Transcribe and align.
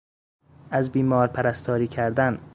از 0.71 0.91
بیمار 0.91 1.27
پرستاری 1.27 1.87
کردن 1.87 2.39